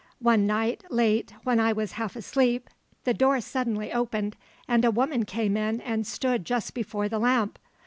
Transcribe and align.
"One 0.17 0.47
night, 0.47 0.83
late, 0.89 1.31
when 1.43 1.59
I 1.59 1.73
was 1.73 1.91
half 1.91 2.15
asleep, 2.15 2.71
the 3.03 3.13
door 3.13 3.39
suddenly 3.39 3.93
opened, 3.93 4.35
and 4.67 4.83
a 4.83 4.89
woman 4.89 5.25
came 5.25 5.55
in 5.55 5.79
and 5.79 6.07
stood 6.07 6.43
just 6.43 6.73
before 6.73 7.07
the 7.07 7.19
lamp. 7.19 7.59